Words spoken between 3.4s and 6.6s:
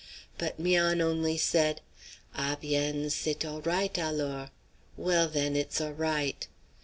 all right, alors!" (Well, then, it's all right.)